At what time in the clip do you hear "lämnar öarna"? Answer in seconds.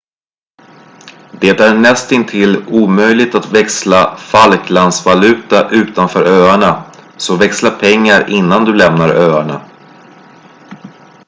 8.75-9.69